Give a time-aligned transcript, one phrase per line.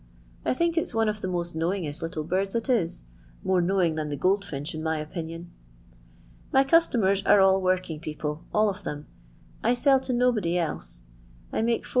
[0.43, 3.03] I think it 's f the most knowingest little birds that is;
[3.43, 5.51] knowing than the goldfinch, in my opinion,
[6.51, 8.77] [y customers are all working people, all of
[9.63, 11.03] I sell to nobody else;
[11.53, 11.89] I inake 4i.